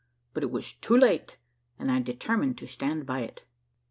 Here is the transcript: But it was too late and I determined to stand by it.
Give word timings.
But 0.33 0.41
it 0.41 0.49
was 0.49 0.73
too 0.73 0.97
late 0.97 1.37
and 1.77 1.91
I 1.91 1.99
determined 2.01 2.57
to 2.57 2.67
stand 2.67 3.05
by 3.05 3.19
it. 3.19 3.43